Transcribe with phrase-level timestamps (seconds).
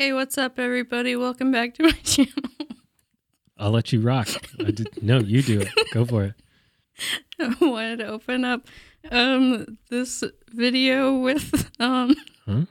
[0.00, 1.14] Hey, what's up, everybody?
[1.14, 2.32] Welcome back to my channel.
[3.58, 4.28] I'll let you rock.
[4.58, 5.68] I did, no, you do it.
[5.92, 6.34] Go for it.
[7.38, 8.66] I wanted to open up
[9.10, 12.14] um this video with um.
[12.46, 12.64] Huh?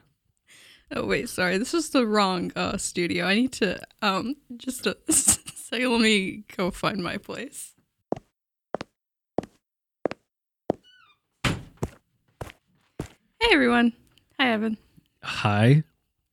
[0.92, 1.60] Oh wait, sorry.
[1.60, 3.28] This is the wrong uh studio.
[3.28, 5.92] I need to um just a second.
[5.92, 7.76] Let me go find my place.
[11.44, 13.94] Hey everyone.
[14.40, 14.80] Hi Evan.
[15.22, 15.84] Hi.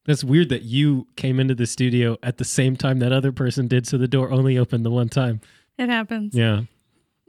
[0.06, 3.66] That's weird that you came into the studio at the same time that other person
[3.68, 5.40] did, so the door only opened the one time.
[5.78, 6.34] It happens.
[6.34, 6.62] Yeah.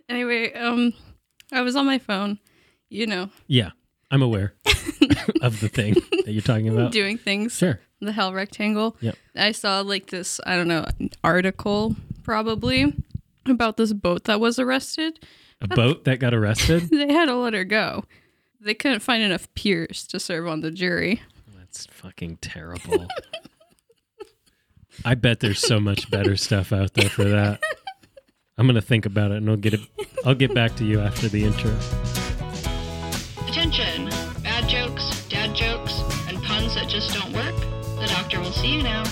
[0.09, 0.93] Anyway, um,
[1.51, 2.39] I was on my phone.
[2.89, 3.71] You know, Yeah.
[4.09, 4.53] I'm aware
[5.41, 6.93] of the thing that you're talking about.
[6.93, 7.57] doing things.
[7.57, 7.81] Sure.
[7.99, 8.95] the hell rectangle.
[9.01, 9.15] Yep.
[9.35, 10.85] I saw like this, I don't know,
[11.25, 12.93] article probably
[13.45, 15.19] about this boat that was arrested.
[15.59, 16.89] A boat that got arrested?
[16.89, 18.05] They had to let her go.
[18.61, 21.21] They couldn't find enough peers to serve on the jury.
[21.77, 23.05] That's fucking terrible.
[25.05, 27.61] I bet there's so much better stuff out there for that.
[28.57, 29.81] I'm gonna think about it and I'll get it
[30.25, 31.77] I'll get back to you after the intro.
[33.47, 34.09] Attention!
[34.41, 37.55] Bad jokes, dad jokes, and puns that just don't work.
[37.99, 39.03] The doctor will see you now.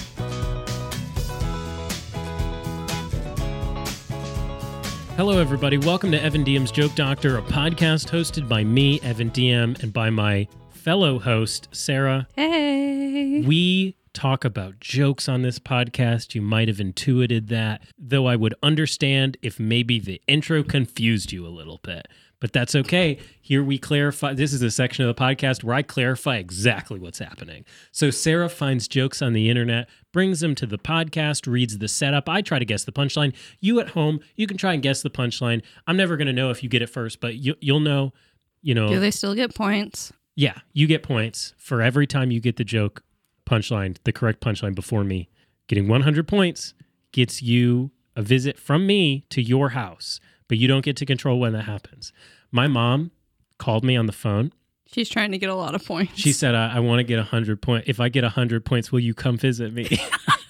[5.17, 5.77] Hello, everybody.
[5.77, 10.09] Welcome to Evan Diem's Joke Doctor, a podcast hosted by me, Evan Diem, and by
[10.09, 10.47] my
[10.85, 12.27] fellow host, Sarah.
[12.35, 13.41] Hey.
[13.43, 16.35] We talk about jokes on this podcast.
[16.35, 21.43] You might have intuited that, though I would understand if maybe the intro confused you
[21.43, 22.07] a little bit.
[22.39, 23.17] But that's okay.
[23.41, 24.35] Here we clarify.
[24.35, 27.65] This is a section of the podcast where I clarify exactly what's happening.
[27.91, 32.29] So Sarah finds jokes on the internet, brings them to the podcast, reads the setup.
[32.29, 33.33] I try to guess the punchline.
[33.59, 35.63] You at home, you can try and guess the punchline.
[35.87, 38.13] I'm never going to know if you get it first, but you, you'll know.
[38.61, 40.11] You know, Do they still get points?
[40.35, 43.03] Yeah, you get points for every time you get the joke
[43.45, 45.29] punchline, the correct punchline before me.
[45.67, 46.73] Getting 100 points
[47.11, 51.39] gets you a visit from me to your house, but you don't get to control
[51.39, 52.11] when that happens.
[52.51, 53.11] My mom
[53.57, 54.51] called me on the phone.
[54.87, 56.13] She's trying to get a lot of points.
[56.15, 57.89] She said, I, I want to get 100 points.
[57.89, 59.99] If I get 100 points, will you come visit me?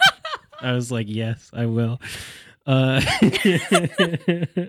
[0.62, 2.01] I was like, yes, I will.
[2.66, 3.00] Uh,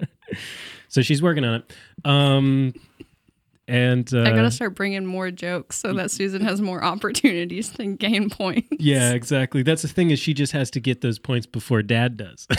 [0.89, 1.73] so she's working on it.
[2.05, 2.75] Um,
[3.69, 7.87] and uh, I gotta start bringing more jokes so that Susan has more opportunities to
[7.97, 8.69] gain points.
[8.79, 9.63] Yeah, exactly.
[9.63, 12.47] That's the thing is she just has to get those points before dad does.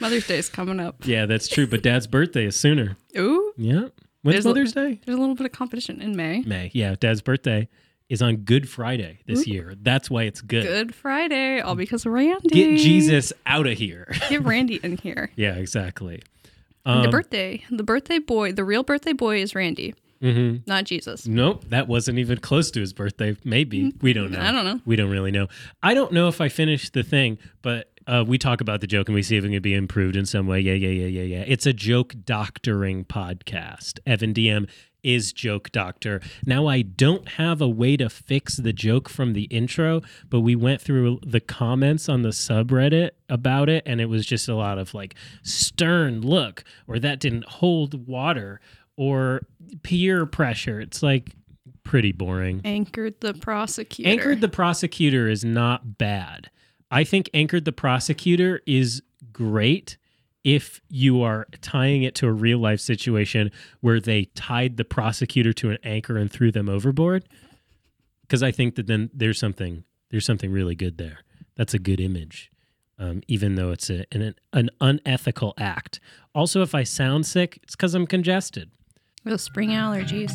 [0.00, 1.06] Mother's Day is coming up.
[1.06, 1.66] yeah, that's true.
[1.66, 2.96] But dad's birthday is sooner.
[3.16, 3.88] Ooh, Yeah.
[4.22, 5.00] When's There's a- Mother's Day?
[5.06, 6.40] there's a little bit of competition in May.
[6.42, 6.70] May.
[6.74, 7.68] Yeah, dad's birthday
[8.08, 9.74] is on Good Friday this year.
[9.80, 10.64] That's why it's good.
[10.64, 12.48] Good Friday, all because of Randy.
[12.48, 14.12] Get Jesus out of here.
[14.28, 15.30] Get Randy in here.
[15.36, 16.22] yeah, exactly.
[16.86, 19.92] The Um, birthday, the birthday boy, the real birthday boy is Randy,
[20.22, 20.62] mhm.
[20.68, 21.26] not Jesus.
[21.26, 23.36] Nope, that wasn't even close to his birthday.
[23.44, 23.92] Maybe.
[24.00, 24.40] We don't know.
[24.40, 24.80] I don't know.
[24.86, 25.48] We don't really know.
[25.82, 29.08] I don't know if I finished the thing, but uh, we talk about the joke
[29.08, 30.60] and we see if it can be improved in some way.
[30.60, 31.44] Yeah, yeah, yeah, yeah, yeah.
[31.46, 33.98] It's a joke doctoring podcast.
[34.06, 34.68] Evan Diem
[35.06, 36.20] is joke doctor.
[36.44, 40.56] Now I don't have a way to fix the joke from the intro, but we
[40.56, 44.78] went through the comments on the subreddit about it and it was just a lot
[44.78, 48.60] of like stern look or that didn't hold water
[48.96, 49.46] or
[49.84, 50.80] peer pressure.
[50.80, 51.30] It's like
[51.84, 52.60] pretty boring.
[52.64, 54.10] Anchored the prosecutor.
[54.10, 56.50] Anchored the prosecutor is not bad.
[56.90, 59.02] I think Anchored the prosecutor is
[59.32, 59.98] great
[60.46, 65.52] if you are tying it to a real life situation where they tied the prosecutor
[65.52, 67.24] to an anchor and threw them overboard.
[68.22, 71.18] Because I think that then there's something there's something really good there.
[71.56, 72.52] That's a good image,
[72.96, 75.98] um, even though it's a, an an unethical act.
[76.32, 78.70] Also, if I sound sick, it's because I'm congested.
[79.24, 80.32] Those spring allergies.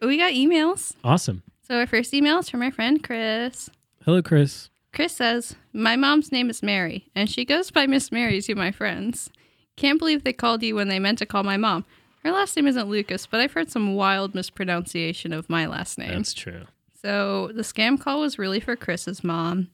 [0.00, 0.94] We got emails.
[1.04, 1.44] Awesome.
[1.72, 3.70] So our first email is from our friend Chris.
[4.04, 4.68] Hello, Chris.
[4.92, 8.70] Chris says, My mom's name is Mary, and she goes by Miss Mary to my
[8.70, 9.30] friends.
[9.76, 11.86] Can't believe they called you when they meant to call my mom.
[12.24, 16.10] Her last name isn't Lucas, but I've heard some wild mispronunciation of my last name.
[16.10, 16.66] That's true.
[17.00, 19.68] So the scam call was really for Chris's mom.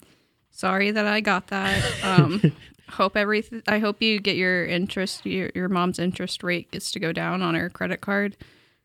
[0.52, 1.82] Sorry that I got that.
[2.04, 2.52] Um,
[2.90, 7.00] hope every I hope you get your interest your, your mom's interest rate gets to
[7.00, 8.36] go down on her credit card.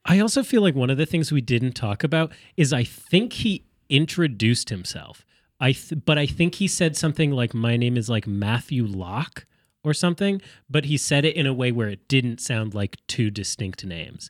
[0.06, 3.34] I also feel like one of the things we didn't talk about is I think
[3.34, 5.26] he introduced himself.
[5.60, 9.46] I th- but I think he said something like my name is like Matthew Locke
[9.84, 13.30] or something, but he said it in a way where it didn't sound like two
[13.30, 14.30] distinct names.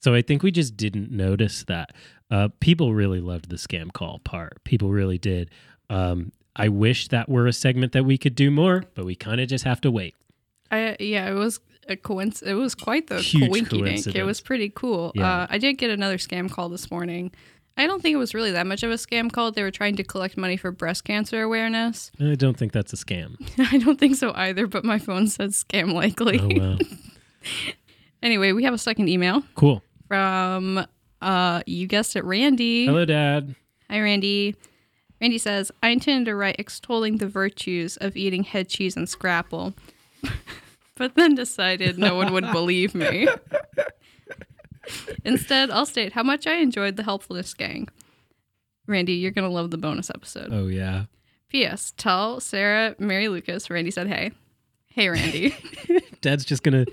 [0.00, 1.92] So I think we just didn't notice that.
[2.30, 4.62] Uh, people really loved the scam call part.
[4.64, 5.50] People really did.
[5.88, 9.40] Um, I wish that were a segment that we could do more, but we kind
[9.40, 10.14] of just have to wait.
[10.70, 14.14] I yeah, it was a coinc- It was quite the Huge coinky.
[14.14, 15.12] It was pretty cool.
[15.14, 15.42] Yeah.
[15.42, 17.32] Uh, I did get another scam call this morning.
[17.76, 19.50] I don't think it was really that much of a scam call.
[19.50, 22.12] They were trying to collect money for breast cancer awareness.
[22.20, 23.36] I don't think that's a scam.
[23.72, 26.38] I don't think so either, but my phone said scam likely.
[26.38, 26.78] Oh wow,
[28.22, 29.82] anyway, we have a second email cool.
[30.06, 30.86] from
[31.20, 32.86] uh you guessed it, Randy.
[32.86, 33.54] Hello, Dad.
[33.90, 34.54] Hi, Randy.
[35.20, 39.72] Randy says, I intended to write extolling the virtues of eating head cheese and scrapple,
[40.96, 43.28] but then decided no one would believe me.
[45.24, 47.88] Instead, I'll state how much I enjoyed the Helpfulness Gang.
[48.86, 50.50] Randy, you're going to love the bonus episode.
[50.52, 51.04] Oh yeah.
[51.48, 51.92] P.S.
[51.96, 54.32] Tell Sarah, Mary Lucas, Randy said hey.
[54.88, 55.56] Hey, Randy.
[56.20, 56.84] Dad's just gonna.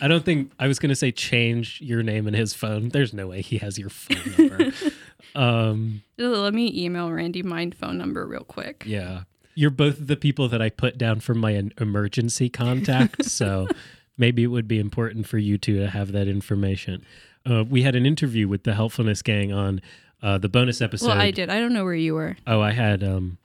[0.00, 2.88] I don't think I was gonna say change your name in his phone.
[2.88, 4.72] There's no way he has your phone number.
[5.34, 8.84] um, Let me email Randy my phone number real quick.
[8.86, 9.24] yeah,
[9.54, 13.24] you're both the people that I put down for my emergency contact.
[13.30, 13.68] so
[14.16, 17.04] maybe it would be important for you two to have that information.
[17.48, 19.80] Uh, we had an interview with the Helpfulness Gang on
[20.22, 21.08] uh, the bonus episode.
[21.08, 21.50] Well, I did.
[21.50, 22.36] I don't know where you were.
[22.46, 23.38] Oh, I had um,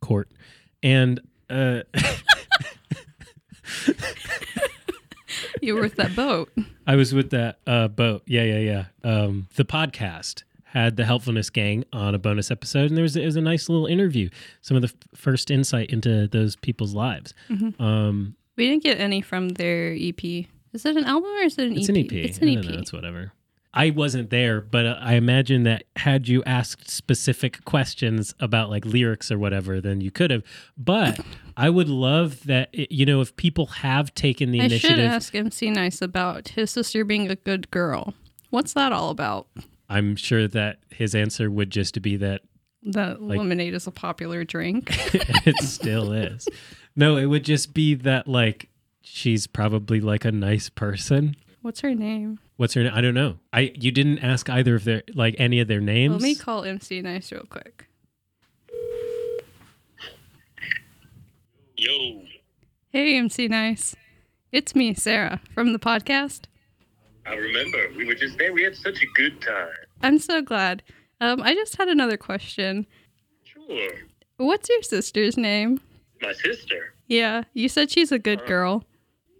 [0.00, 0.28] court,
[0.82, 1.82] and uh,
[5.62, 6.50] You were with that boat.
[6.86, 8.22] I was with that uh, boat.
[8.26, 8.84] Yeah, yeah, yeah.
[9.02, 10.44] Um, the podcast
[10.76, 13.68] had the Helpfulness Gang on a bonus episode, and there was, it was a nice
[13.68, 14.28] little interview.
[14.60, 17.32] Some of the f- first insight into those people's lives.
[17.48, 17.82] Mm-hmm.
[17.82, 20.22] Um, We didn't get any from their EP.
[20.22, 21.96] Is it an album or is it an it's EP?
[21.96, 22.12] an EP.
[22.12, 22.64] It's an EP.
[22.64, 23.32] know, it's whatever.
[23.72, 28.84] I wasn't there, but uh, I imagine that had you asked specific questions about like
[28.84, 30.42] lyrics or whatever, then you could have.
[30.76, 31.20] But
[31.56, 35.70] I would love that, you know, if people have taken the I should ask MC
[35.70, 38.12] Nice about his sister being a good girl.
[38.50, 39.46] What's that all about?
[39.88, 42.42] I'm sure that his answer would just be that
[42.82, 44.88] That lemonade is a popular drink.
[45.14, 46.48] it still is.
[46.94, 48.68] No, it would just be that like
[49.00, 51.36] she's probably like a nice person.
[51.62, 52.38] What's her name?
[52.56, 52.92] What's her name?
[52.94, 53.38] I don't know.
[53.52, 56.12] I you didn't ask either of their like any of their names.
[56.12, 57.88] Let me call MC Nice real quick.
[61.76, 62.22] Yo,
[62.88, 63.94] Hey, MC Nice.
[64.52, 66.44] It's me, Sarah, from the podcast.
[67.26, 68.52] I remember we were just there.
[68.52, 69.68] We had such a good time.
[70.02, 70.82] I'm so glad.
[71.20, 72.86] Um, I just had another question.
[73.44, 73.92] Sure.
[74.36, 75.80] What's your sister's name?
[76.22, 76.94] My sister.
[77.08, 78.84] Yeah, you said she's a good girl.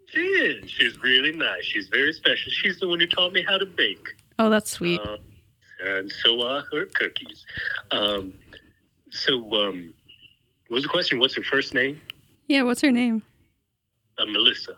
[0.09, 0.71] She is.
[0.71, 1.65] She's really nice.
[1.65, 2.50] She's very special.
[2.53, 4.06] She's the one who taught me how to bake.
[4.38, 5.00] Oh, that's sweet.
[5.00, 5.19] Um,
[5.85, 7.44] and so are her cookies.
[7.91, 8.33] Um,
[9.11, 9.93] so, um,
[10.69, 11.19] what was the question?
[11.19, 12.00] What's her first name?
[12.47, 13.23] Yeah, what's her name?
[14.19, 14.77] Uh, Melissa.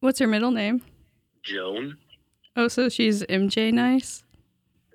[0.00, 0.82] What's her middle name?
[1.42, 1.96] Joan.
[2.60, 4.22] Oh, so she's MJ Nice?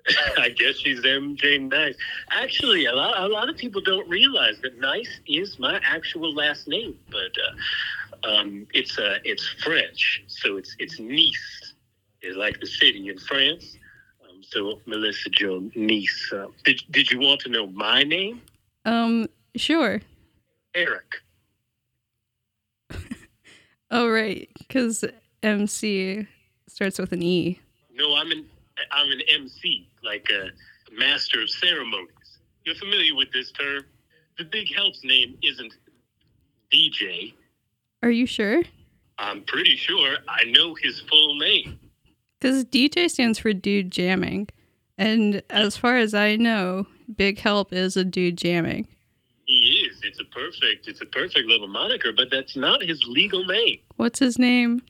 [0.38, 1.96] I guess she's MJ Nice.
[2.30, 6.68] Actually, a lot, a lot of people don't realize that Nice is my actual last
[6.68, 7.32] name, but
[8.22, 11.74] uh, um, it's uh, it's French, so it's it's Nice.
[12.22, 13.76] It's like the city in France.
[14.22, 16.32] Um, so Melissa Joan Nice.
[16.32, 18.42] Uh, did did you want to know my name?
[18.84, 19.26] Um,
[19.56, 20.02] sure.
[20.72, 21.16] Eric.
[23.88, 25.04] Oh, right, because
[25.44, 26.26] MC
[26.76, 27.58] starts with an E.
[27.94, 28.44] No, I'm an
[28.92, 30.50] I'm an MC, like a
[30.94, 32.10] master of ceremonies.
[32.66, 33.84] You're familiar with this term?
[34.36, 35.72] The big help's name isn't
[36.70, 37.32] DJ.
[38.02, 38.62] Are you sure?
[39.16, 41.80] I'm pretty sure I know his full name.
[42.38, 44.48] Because DJ stands for dude jamming.
[44.98, 46.86] And as far as I know,
[47.16, 48.86] Big Help is a dude jamming.
[49.46, 49.98] He is.
[50.02, 50.88] It's a perfect.
[50.88, 53.78] It's a perfect little moniker, but that's not his legal name.
[53.96, 54.82] What's his name?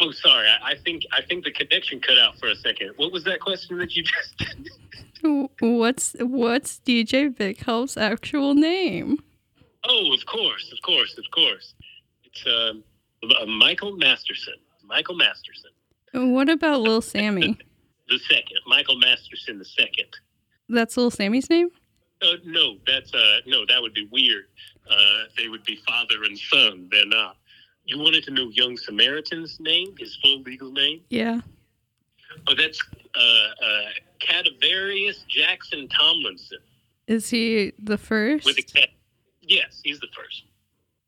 [0.00, 0.48] Oh, sorry.
[0.48, 2.92] I, I think I think the connection cut out for a second.
[2.96, 4.56] What was that question that you just?
[5.60, 9.22] What's what's DJ Big Help's actual name?
[9.88, 11.74] oh, of course, of course, of course.
[12.24, 12.82] It's um,
[13.40, 14.54] uh, Michael Masterson.
[14.84, 15.70] Michael Masterson,
[16.12, 17.56] What about Little Sammy?
[18.08, 18.58] the second.
[18.66, 20.08] Michael Masterson, the second.
[20.68, 21.68] That's Little Sammy's name?
[22.20, 24.46] Uh, no, that's uh, no, that would be weird.
[24.90, 26.88] Uh, they would be father and son.
[26.90, 27.36] They're not.
[27.84, 31.00] You wanted to know Young Samaritan's name, his full legal name?
[31.10, 31.40] Yeah.
[32.46, 32.80] Oh, that's
[33.14, 33.82] uh, uh,
[34.20, 36.58] Cadaverius Jackson Tomlinson
[37.06, 38.46] Is he the first?
[38.46, 38.88] with a cat.
[39.42, 40.44] Yes, he's the first.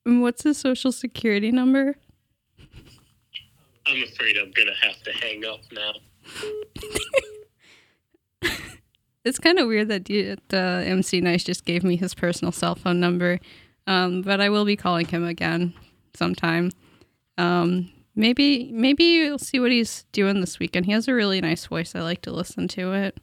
[0.04, 1.96] And What's his social security number?
[3.86, 5.92] I'm afraid I'm gonna have to hang up now.
[9.24, 13.00] It's kind of weird that the MC Nice just gave me his personal cell phone
[13.00, 13.40] number,
[13.86, 15.72] um, but I will be calling him again
[16.16, 16.72] sometime.
[17.38, 20.86] Um, maybe maybe you'll see what he's doing this weekend.
[20.86, 21.94] He has a really nice voice.
[21.94, 23.18] I like to listen to it.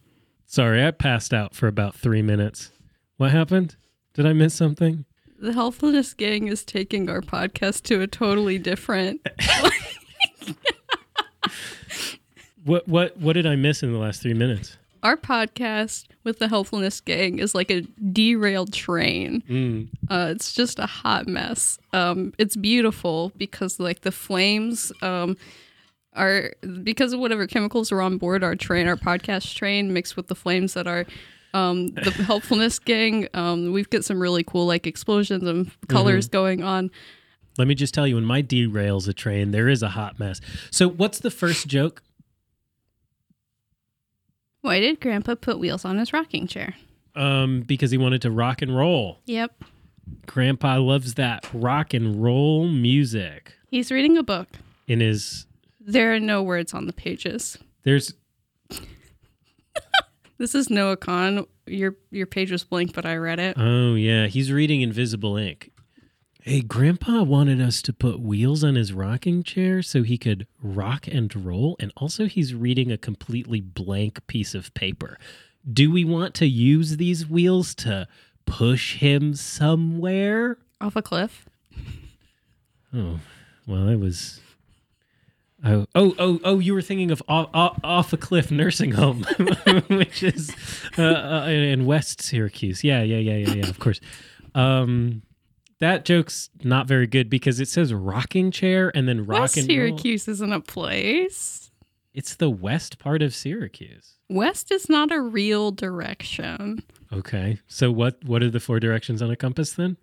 [0.45, 2.71] Sorry, I passed out for about three minutes.
[3.17, 3.77] What happened?
[4.13, 5.05] Did I miss something?
[5.39, 9.25] The Helpfulness Gang is taking our podcast to a totally different.
[12.63, 14.77] What what what did I miss in the last three minutes?
[15.03, 19.43] Our podcast with the Helpfulness Gang is like a derailed train.
[19.49, 19.89] Mm.
[20.09, 21.79] Uh, it's just a hot mess.
[21.91, 25.37] Um, it's beautiful because like the flames um,
[26.13, 26.53] are
[26.83, 30.35] because of whatever chemicals are on board our train, our podcast train, mixed with the
[30.35, 31.05] flames that are
[31.53, 33.27] um, the helpfulness gang.
[33.33, 36.91] Um, we've got some really cool like explosions and colors going on.
[37.57, 40.39] Let me just tell you, when my derails a train, there is a hot mess.
[40.69, 42.01] So, what's the first joke?
[44.61, 46.75] Why did Grandpa put wheels on his rocking chair?
[47.15, 49.19] Um, because he wanted to rock and roll.
[49.25, 49.63] Yep,
[50.27, 53.53] Grandpa loves that rock and roll music.
[53.69, 54.47] he's reading a book.
[54.87, 55.45] In his,
[55.79, 57.57] There are no words on the pages.
[57.83, 58.13] there's
[60.37, 61.45] This is Noah Khan.
[61.67, 63.57] Your your page was blank, but I read it.
[63.59, 65.71] oh yeah, he's reading Invisible Ink.
[66.43, 71.07] Hey, Grandpa wanted us to put wheels on his rocking chair so he could rock
[71.07, 75.19] and roll, and also he's reading a completely blank piece of paper.
[75.71, 78.07] Do we want to use these wheels to
[78.47, 80.57] push him somewhere?
[80.81, 81.47] Off a cliff.
[82.91, 83.19] Oh,
[83.67, 84.39] well, I was.
[85.63, 86.57] Oh, oh, oh, oh!
[86.57, 89.21] You were thinking of off, off, off a cliff nursing home,
[89.89, 90.55] which is
[90.97, 92.83] uh, uh, in West Syracuse.
[92.83, 93.69] Yeah, yeah, yeah, yeah, yeah.
[93.69, 94.01] Of course.
[94.55, 95.21] Um,
[95.81, 99.67] that joke's not very good because it says rocking chair and then rock West and
[99.67, 99.77] roll.
[99.77, 101.69] Syracuse isn't a place.
[102.13, 104.15] It's the west part of Syracuse.
[104.29, 106.83] West is not a real direction.
[107.13, 108.23] Okay, so what?
[108.23, 109.97] What are the four directions on a compass then?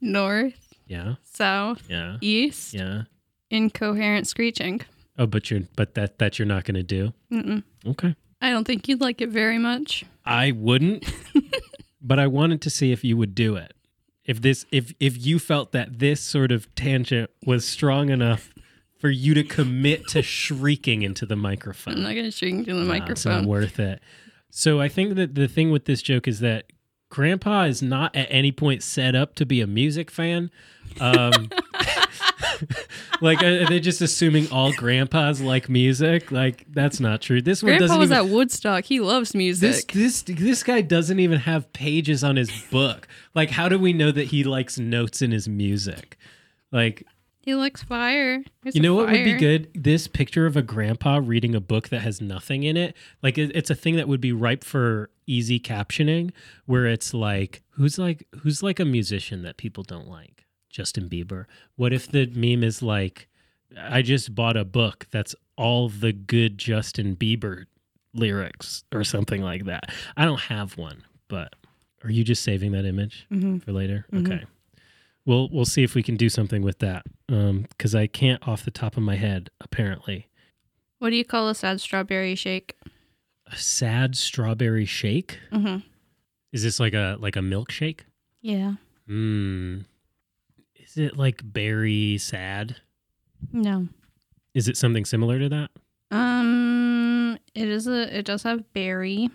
[0.00, 3.02] North, Yeah, south, yeah, east, yeah.
[3.50, 4.80] incoherent screeching.
[5.18, 7.12] Oh, but you're but that that you're not going to do.
[7.32, 7.62] Mm-mm.
[7.86, 8.14] Okay.
[8.40, 10.04] I don't think you'd like it very much.
[10.24, 11.04] I wouldn't,
[12.00, 13.72] but I wanted to see if you would do it.
[14.28, 18.52] If this, if if you felt that this sort of tangent was strong enough
[19.00, 22.74] for you to commit to shrieking into the microphone, I'm not going to shriek into
[22.74, 24.00] the Nah, It's not worth it.
[24.50, 26.66] So I think that the thing with this joke is that
[27.10, 30.50] Grandpa is not at any point set up to be a music fan.
[31.00, 31.50] Um,
[33.20, 36.30] like uh, they're just assuming all grandpas like music.
[36.30, 37.40] Like that's not true.
[37.42, 38.26] This one Grandpa doesn't was even.
[38.26, 38.84] at Woodstock.
[38.84, 39.92] He loves music.
[39.92, 43.08] this this guy doesn't even have pages on his book.
[43.34, 46.18] Like, how do we know that he likes notes in his music?
[46.72, 47.04] Like,
[47.40, 48.42] he likes fire.
[48.62, 49.70] There's you know what would be good?
[49.74, 52.94] This picture of a grandpa reading a book that has nothing in it.
[53.22, 56.32] Like, it, it's a thing that would be ripe for easy captioning,
[56.66, 60.44] where it's like, who's like, who's like a musician that people don't like?
[60.70, 61.46] Justin Bieber.
[61.76, 63.28] What if the meme is like,
[63.78, 67.64] I just bought a book that's all the good Justin Bieber
[68.14, 69.92] lyrics or something like that.
[70.16, 71.54] I don't have one, but
[72.04, 73.62] are you just saving that image Mhm.
[73.62, 74.06] for later?
[74.12, 74.26] Mhm.
[74.32, 74.44] Okay.
[75.26, 77.04] We'll we'll see if we can do something with that.
[77.28, 80.28] Um, because I can't off the top of my head, apparently.
[81.00, 82.76] What do you call a sad strawberry shake?
[83.46, 85.38] A sad strawberry shake?
[85.52, 85.86] Mm-hmm.
[86.52, 88.00] Is this like a like a milkshake?
[88.40, 88.76] Yeah.
[89.06, 89.80] Hmm.
[90.88, 92.76] Is it like berry sad?
[93.52, 93.88] No.
[94.54, 95.70] Is it something similar to that?
[96.10, 98.18] Um, it is a.
[98.18, 99.28] It does have berry.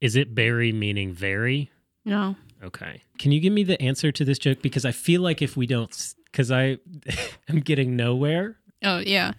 [0.00, 1.70] Is it berry meaning very?
[2.04, 2.34] No.
[2.64, 3.02] Okay.
[3.18, 4.60] Can you give me the answer to this joke?
[4.60, 6.78] Because I feel like if we don't, because I
[7.48, 8.56] am getting nowhere.
[8.82, 9.32] Oh yeah.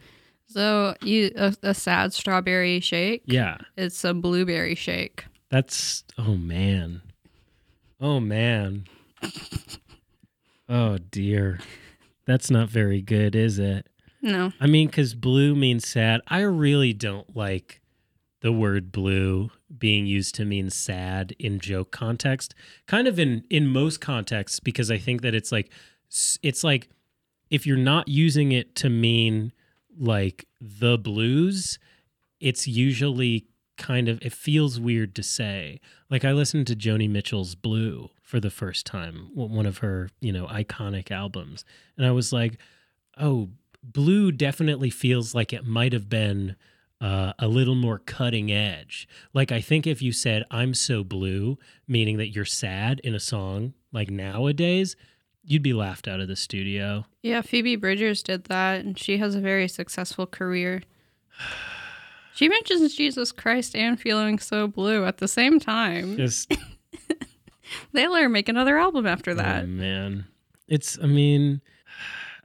[0.47, 3.23] So you a, a sad strawberry shake.
[3.25, 3.57] Yeah.
[3.75, 5.25] It's a blueberry shake.
[5.49, 7.01] That's, oh man.
[7.99, 8.85] Oh man.
[10.69, 11.59] Oh dear.
[12.25, 13.87] That's not very good, is it?
[14.21, 14.53] No.
[14.59, 16.21] I mean, because blue means sad.
[16.27, 17.81] I really don't like
[18.41, 22.55] the word blue being used to mean sad in joke context.
[22.87, 25.71] Kind of in in most contexts, because I think that it's like
[26.41, 26.89] it's like
[27.49, 29.51] if you're not using it to mean
[29.97, 31.79] like the blues,
[32.39, 33.47] it's usually
[33.77, 35.79] kind of it feels weird to say.
[36.09, 40.31] Like I listened to Joni Mitchell's Blue for the first time, one of her, you
[40.31, 41.65] know, iconic albums,
[41.97, 42.57] and I was like,
[43.17, 43.49] "Oh,
[43.83, 46.55] blue definitely feels like it might have been
[47.01, 49.05] uh, a little more cutting edge.
[49.33, 51.57] Like I think if you said "I'm so blue,"
[51.89, 54.95] meaning that you're sad in a song, like nowadays,
[55.43, 57.03] you'd be laughed out of the studio.
[57.21, 60.83] Yeah, Phoebe Bridgers did that, and she has a very successful career.
[62.33, 66.15] She mentions Jesus Christ and feeling so blue at the same time.
[66.15, 66.49] Just
[67.93, 69.67] They let her make another album after oh that.
[69.67, 70.25] man,
[70.67, 70.97] it's.
[71.01, 71.61] I mean,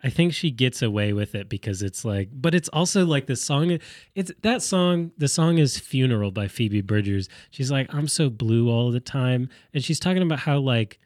[0.04, 3.36] I think she gets away with it because it's like, but it's also like the
[3.36, 3.78] song.
[4.14, 5.12] It's that song.
[5.18, 7.28] The song is "Funeral" by Phoebe Bridgers.
[7.50, 10.98] She's like, I'm so blue all the time, and she's talking about how like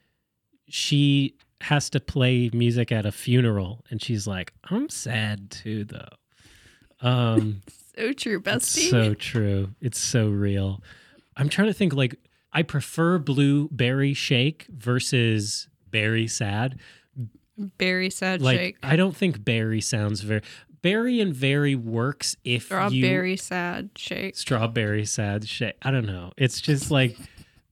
[0.69, 6.09] she has to play music at a funeral, and she's like, I'm sad too, though.
[7.00, 7.62] Um,
[7.97, 8.89] So true, bestie.
[8.89, 9.75] so true.
[9.83, 10.83] It's so real.
[11.37, 12.15] I'm trying to think like
[12.52, 16.78] I prefer blueberry shake versus berry sad.
[17.78, 18.76] Berry sad Like shake.
[18.83, 20.42] I don't think berry sounds very
[20.83, 24.37] berry and very works if you Strawberry sad shake.
[24.37, 25.76] strawberry sad shake.
[25.83, 26.33] I don't know.
[26.37, 27.16] It's just like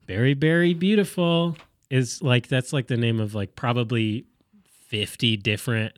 [0.06, 1.56] berry berry beautiful
[1.90, 4.26] is like that's like the name of like probably
[4.88, 5.94] 50 different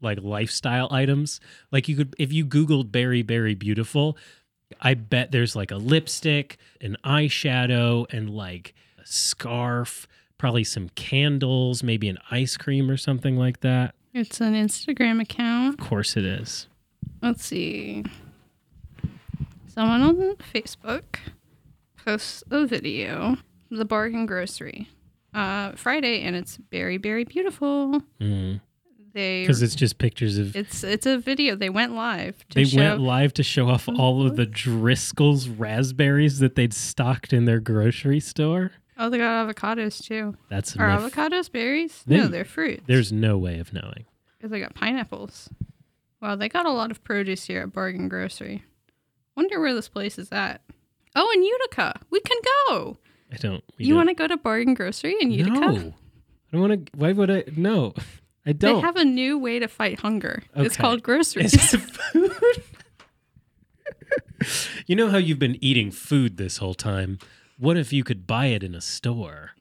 [0.00, 1.40] like lifestyle items.
[1.70, 4.16] Like you could if you googled berry berry beautiful,
[4.80, 10.06] I bet there's like a lipstick, an eyeshadow and like a scarf,
[10.38, 13.94] probably some candles, maybe an ice cream or something like that.
[14.12, 15.80] It's an Instagram account.
[15.80, 16.68] Of course it is.
[17.22, 18.04] Let's see.
[19.66, 21.18] Someone on Facebook
[22.04, 23.36] posts a video
[23.70, 24.88] the bargain grocery
[25.34, 28.02] uh, Friday, and it's very, very beautiful.
[28.20, 28.60] Mm.
[29.14, 31.54] They Because it's just pictures of it's it's a video.
[31.54, 32.36] They went live.
[32.48, 34.50] To They show, went live to show off all of the mhm.
[34.52, 38.72] Driscoll's raspberries that they'd stocked in their grocery store.
[38.98, 40.36] Oh, they got avocados too.
[40.50, 41.12] That's Are enough.
[41.12, 42.02] avocados berries?
[42.06, 42.82] They- no, they're fruits.
[42.86, 44.04] There's no way of knowing.
[44.36, 45.48] Because they got pineapples.
[46.20, 48.64] Wow, they got a lot of produce here at Bargain Grocery.
[49.36, 50.60] Wonder where this place is at.
[51.14, 52.00] Oh, in Utica.
[52.10, 52.98] We can go.
[53.32, 53.62] I don't.
[53.78, 55.60] you want to go to Bargain Grocery in Utica?
[55.60, 55.68] No.
[55.68, 56.92] I don't want to.
[56.98, 57.44] Why would I?
[57.56, 57.94] No.
[58.46, 58.76] I don't.
[58.76, 60.42] They have a new way to fight hunger.
[60.54, 61.54] It's called groceries.
[61.54, 62.62] Is it food?
[64.86, 67.18] you know how you've been eating food this whole time.
[67.58, 69.52] What if you could buy it in a store?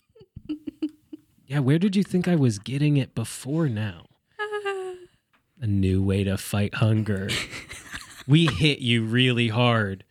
[1.47, 4.05] yeah, where did you think I was getting it before now?
[5.61, 7.29] A new way to fight hunger.
[8.27, 10.03] we hit you really hard.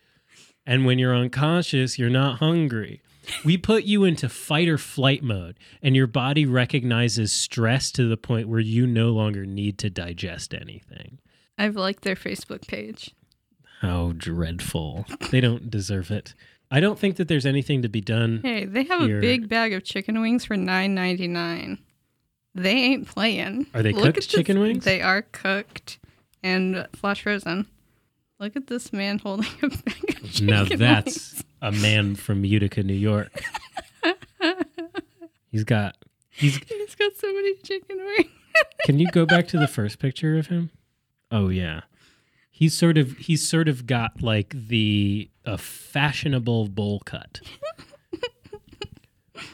[0.64, 3.02] And when you're unconscious, you're not hungry.
[3.44, 8.16] We put you into fight or flight mode, and your body recognizes stress to the
[8.16, 11.18] point where you no longer need to digest anything.
[11.58, 13.14] I've liked their Facebook page.
[13.80, 15.06] How dreadful.
[15.30, 16.34] They don't deserve it.
[16.70, 18.40] I don't think that there's anything to be done.
[18.42, 19.18] Hey, they have Here.
[19.18, 21.78] a big bag of chicken wings for nine ninety nine.
[22.54, 23.66] They ain't playing.
[23.74, 24.84] Are they Look cooked at this- chicken wings?
[24.84, 25.98] They are cooked
[26.42, 27.66] and flash frozen.
[28.40, 29.76] Look at this man holding a bag
[30.22, 30.80] of chicken wings.
[30.80, 31.44] Now wings.
[31.62, 33.42] A man from Utica, New York.
[35.50, 35.96] He's got
[36.30, 38.30] he's He's got so many chicken wings.
[38.84, 40.70] Can you go back to the first picture of him?
[41.30, 41.82] Oh yeah.
[42.50, 47.40] He's sort of he's sort of got like the a fashionable bowl cut.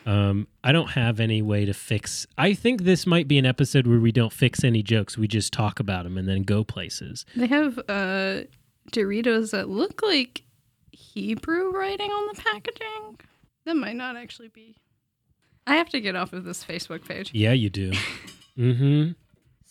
[0.06, 2.26] Um, I don't have any way to fix.
[2.36, 5.18] I think this might be an episode where we don't fix any jokes.
[5.18, 7.26] We just talk about them and then go places.
[7.36, 8.44] They have uh,
[8.90, 10.44] Doritos that look like
[11.20, 13.18] Hebrew writing on the packaging.
[13.64, 14.76] That might not actually be.
[15.66, 17.30] I have to get off of this Facebook page.
[17.34, 17.90] Yeah, you do.
[18.58, 19.10] mm-hmm.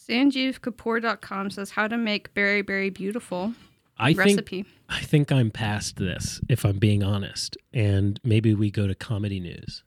[0.10, 3.54] SanjeevKapoor.com says how to make berry berry beautiful
[4.00, 4.68] I think.
[4.90, 7.58] I think I'm past this, if I'm being honest.
[7.74, 9.84] And maybe we go to comedy news.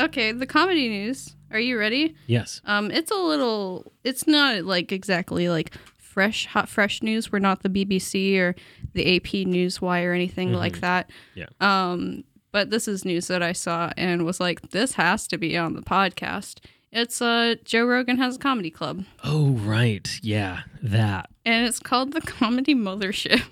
[0.00, 1.36] Okay, the comedy news.
[1.50, 2.14] Are you ready?
[2.26, 2.60] Yes.
[2.64, 3.92] Um, it's a little.
[4.04, 7.30] It's not like exactly like fresh, hot, fresh news.
[7.32, 8.54] We're not the BBC or
[8.94, 11.10] the AP News Newswire or anything like that.
[11.34, 11.46] Yeah.
[11.60, 15.56] Um, but this is news that I saw and was like, this has to be
[15.56, 16.60] on the podcast.
[16.90, 20.08] It's uh Joe Rogan has a comedy club, Oh, right.
[20.22, 21.28] Yeah, that.
[21.44, 23.42] and it's called the Comedy Mothership.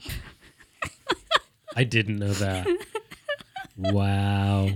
[1.77, 2.67] I didn't know that.
[3.77, 4.71] wow.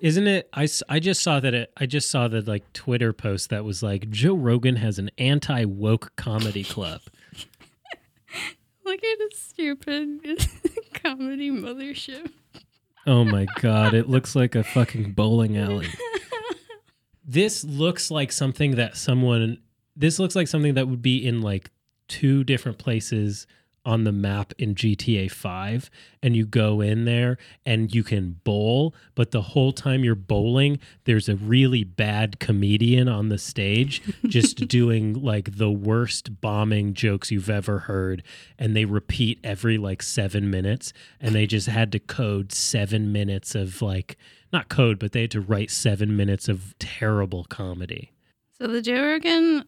[0.00, 3.50] Isn't it I, I just saw that it I just saw the like Twitter post
[3.50, 7.00] that was like Joe Rogan has an anti-woke comedy club.
[8.84, 10.48] Look at it, stupid
[10.94, 12.30] Comedy Mothership.
[13.06, 15.88] Oh my god, it looks like a fucking bowling alley.
[17.24, 19.58] This looks like something that someone
[19.94, 21.70] this looks like something that would be in like
[22.08, 23.46] two different places
[23.84, 25.90] on the map in GTA 5
[26.22, 30.78] and you go in there and you can bowl but the whole time you're bowling
[31.04, 37.30] there's a really bad comedian on the stage just doing like the worst bombing jokes
[37.30, 38.22] you've ever heard
[38.58, 43.54] and they repeat every like 7 minutes and they just had to code 7 minutes
[43.54, 44.16] of like
[44.52, 48.12] not code but they had to write 7 minutes of terrible comedy.
[48.58, 49.64] So the Joe Rogan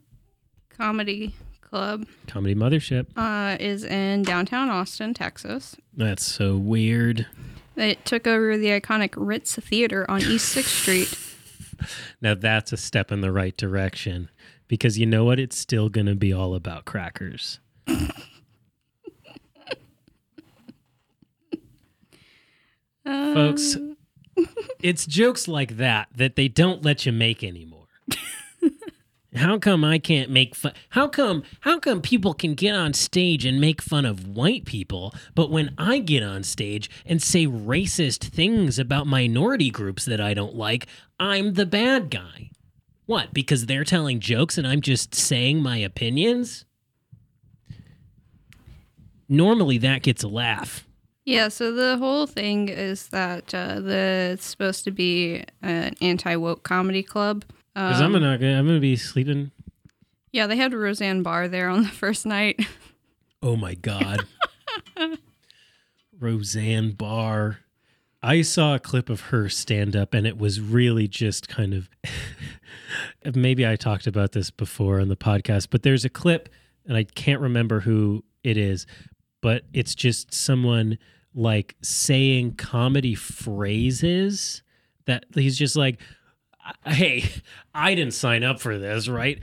[0.68, 1.34] Comedy
[1.74, 5.74] Club comedy mothership uh, is in downtown Austin, Texas.
[5.96, 7.26] that's so weird
[7.74, 11.18] It took over the iconic Ritz Theater on East 6th Street.
[12.20, 14.30] Now that's a step in the right direction
[14.68, 15.40] because you know what?
[15.40, 17.58] It's still going to be all about crackers.
[23.04, 23.76] Folks,
[24.80, 27.83] it's jokes like that that they don't let you make anymore.
[29.34, 30.72] How come I can't make fun?
[30.90, 35.12] How come how come people can get on stage and make fun of white people,
[35.34, 40.34] but when I get on stage and say racist things about minority groups that I
[40.34, 40.86] don't like,
[41.18, 42.50] I'm the bad guy?
[43.06, 43.34] What?
[43.34, 46.64] Because they're telling jokes and I'm just saying my opinions?
[49.28, 50.86] Normally that gets a laugh.
[51.24, 56.36] Yeah, so the whole thing is that uh, the it's supposed to be an anti
[56.36, 57.44] woke comedy club.
[57.74, 59.50] Because I'm not gonna I'm gonna be sleeping.
[60.32, 62.64] Yeah, they had Roseanne Barr there on the first night.
[63.42, 64.24] Oh my god.
[66.18, 67.58] Roseanne Barr.
[68.22, 71.90] I saw a clip of her stand up and it was really just kind of
[73.34, 76.48] maybe I talked about this before on the podcast, but there's a clip
[76.86, 78.86] and I can't remember who it is,
[79.42, 80.96] but it's just someone
[81.34, 84.62] like saying comedy phrases
[85.06, 86.00] that he's just like
[86.86, 87.24] hey,
[87.74, 89.38] I didn't sign up for this, right?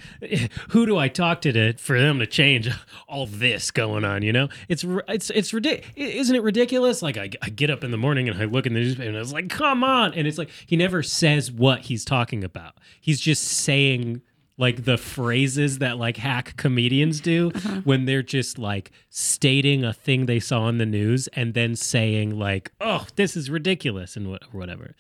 [0.70, 2.70] Who do I talk to to for them to change
[3.08, 4.22] all this going on?
[4.24, 5.92] You know, it's it's it's ridiculous.
[5.96, 7.02] Isn't it ridiculous?
[7.02, 9.18] Like I, I get up in the morning and I look in the newspaper and
[9.18, 12.74] it's like, come on, and it's like he never says what he's talking about.
[13.00, 14.22] He's just saying
[14.58, 17.82] like the phrases that like hack comedians do Uh-huh.
[17.84, 22.38] when they're just like stating a thing they saw in the news and then saying
[22.38, 24.96] like, oh, this is ridiculous and what whatever.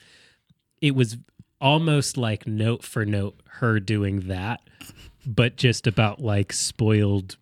[0.81, 1.17] It was
[1.61, 4.59] almost like note for note her doing that,
[5.25, 7.37] but just about like spoiled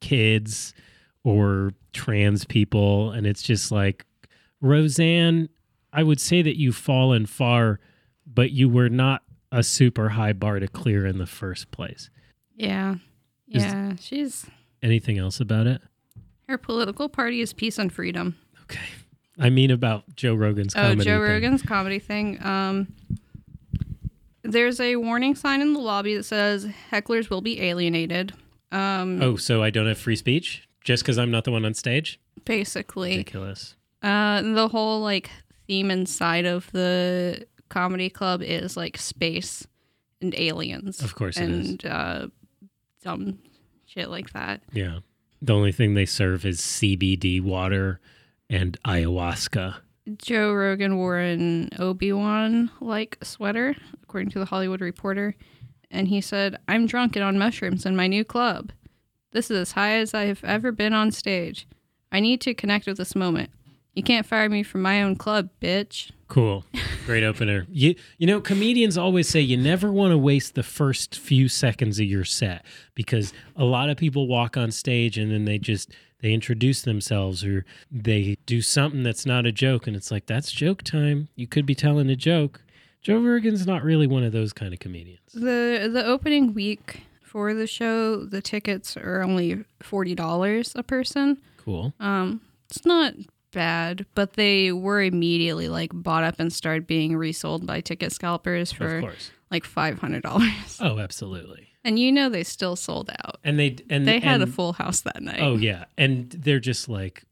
[0.00, 0.74] kids
[1.24, 3.10] or trans people.
[3.12, 4.06] And it's just like,
[4.60, 5.48] Roseanne,
[5.92, 7.80] I would say that you've fallen far,
[8.26, 12.10] but you were not a super high bar to clear in the first place.
[12.56, 12.96] Yeah.
[13.50, 14.46] Is- Yeah, she's
[14.82, 15.80] Anything else about it?
[16.48, 18.36] her political party is peace and freedom.
[18.64, 18.80] Okay.
[19.38, 20.94] I mean about Joe Rogan's Oh.
[20.96, 21.20] Joe thing.
[21.20, 22.42] Rogan's comedy thing.
[22.44, 22.92] Um,
[24.42, 28.32] there's a warning sign in the lobby that says hecklers will be alienated.
[28.70, 31.74] Um, Oh, so I don't have free speech just because I'm not the one on
[31.74, 32.18] stage?
[32.44, 33.76] basically, Ridiculous.
[34.02, 35.30] uh, the whole like
[35.68, 39.66] theme inside of the comedy club is like space
[40.20, 41.00] and aliens.
[41.02, 41.68] Of course it is.
[41.70, 42.26] and uh,
[43.04, 43.38] dumb
[43.86, 44.62] shit like that.
[44.72, 45.00] Yeah.
[45.40, 48.00] The only thing they serve is CBD water
[48.50, 49.76] and ayahuasca.
[50.18, 55.36] Joe Rogan wore an Obi Wan like sweater, according to the Hollywood Reporter,
[55.90, 58.72] and he said, "I'm drunk and on mushrooms in my new club.
[59.30, 61.66] This is as high as I have ever been on stage.
[62.10, 63.50] I need to connect with this moment.
[63.94, 66.64] You can't fire me from my own club, bitch." Cool.
[67.04, 67.66] Great opener.
[67.70, 72.00] You you know, comedians always say you never want to waste the first few seconds
[72.00, 72.64] of your set
[72.94, 75.90] because a lot of people walk on stage and then they just
[76.22, 80.50] they introduce themselves or they do something that's not a joke and it's like that's
[80.50, 81.28] joke time.
[81.36, 82.62] You could be telling a joke.
[83.02, 85.32] Joe Rogan's not really one of those kind of comedians.
[85.34, 91.42] The the opening week for the show, the tickets are only forty dollars a person.
[91.58, 91.92] Cool.
[92.00, 92.40] Um,
[92.70, 93.12] it's not
[93.52, 98.72] bad, but they were immediately like bought up and started being resold by ticket scalpers
[98.72, 99.12] for
[99.50, 100.78] like five hundred dollars.
[100.80, 101.68] Oh, absolutely.
[101.84, 103.38] And you know they still sold out.
[103.44, 105.40] And they and They had a full house that night.
[105.40, 107.24] Oh yeah, and they're just like,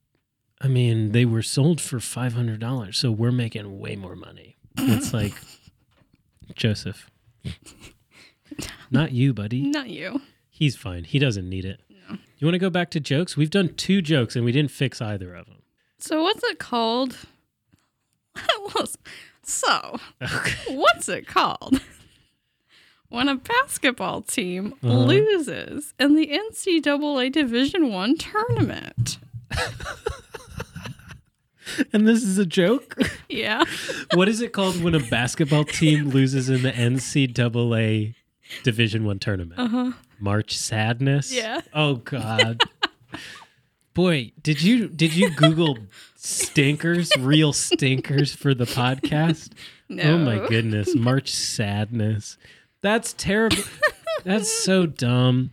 [0.60, 4.56] I mean, they were sold for five hundred dollars, so we're making way more money.
[4.76, 5.34] It's like,
[6.54, 7.10] Joseph,
[8.90, 9.62] not you, buddy.
[9.62, 10.20] Not you.
[10.48, 11.04] He's fine.
[11.04, 11.80] He doesn't need it.
[12.38, 13.36] You want to go back to jokes?
[13.36, 15.59] We've done two jokes and we didn't fix either of them.
[16.00, 17.16] So what's it called?
[19.42, 20.56] so Okay.
[20.76, 21.80] what's it called?
[23.08, 24.94] When a basketball team Uh-huh.
[25.00, 29.18] loses in the NCAA Division One tournament.
[31.92, 32.96] And this is a joke.
[33.28, 33.64] Yeah.
[34.14, 38.14] what is it called when a basketball team loses in the NCAA
[38.62, 39.58] Division One tournament?
[39.60, 39.92] Uh-huh.
[40.20, 41.32] March Sadness.
[41.32, 41.62] Yeah.
[41.74, 42.62] Oh God.
[43.94, 45.76] Boy, did you did you Google
[46.16, 49.52] stinkers, real stinkers for the podcast?
[49.88, 50.14] No.
[50.14, 52.38] Oh my goodness, March Sadness.
[52.80, 53.64] That's terrible.
[54.24, 55.52] That's so dumb.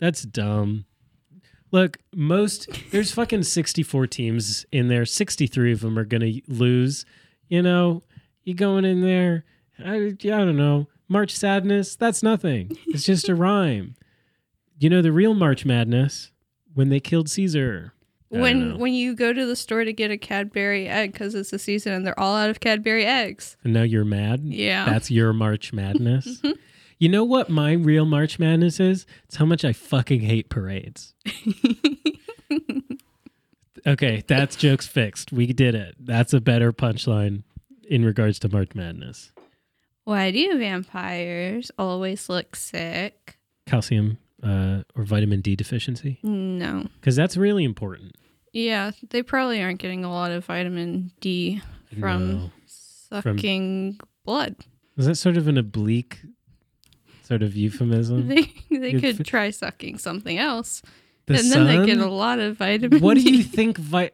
[0.00, 0.86] That's dumb.
[1.70, 5.04] Look, most there's fucking 64 teams in there.
[5.04, 7.04] 63 of them are going to lose.
[7.48, 8.02] You know,
[8.42, 9.44] you going in there,
[9.78, 10.88] I, I don't know.
[11.08, 12.76] March Sadness, that's nothing.
[12.88, 13.94] It's just a rhyme.
[14.78, 16.32] You know the real March Madness
[16.76, 17.92] when they killed Caesar.
[18.32, 21.50] I when when you go to the store to get a Cadbury egg because it's
[21.50, 23.56] the season and they're all out of Cadbury eggs.
[23.64, 24.40] And now you're mad.
[24.44, 24.84] Yeah.
[24.84, 26.40] That's your March Madness.
[26.46, 26.52] Mm-hmm.
[26.98, 29.06] you know what my real March Madness is?
[29.24, 31.14] It's how much I fucking hate parades.
[33.86, 35.32] okay, that's jokes fixed.
[35.32, 35.94] We did it.
[35.98, 37.42] That's a better punchline
[37.88, 39.32] in regards to March Madness.
[40.04, 43.38] Why do vampires always look sick?
[43.66, 46.18] Calcium uh, or vitamin D deficiency?
[46.22, 46.86] No.
[47.00, 48.14] Because that's really important.
[48.52, 51.60] Yeah, they probably aren't getting a lot of vitamin D
[52.00, 52.50] from No.
[52.66, 54.56] sucking blood.
[54.96, 56.20] Is that sort of an oblique
[57.24, 58.28] sort of euphemism?
[58.28, 60.80] They they could for- try sucking something else,
[61.26, 63.00] The and then they get a lot of vitamin.
[63.00, 64.12] what do you think vi-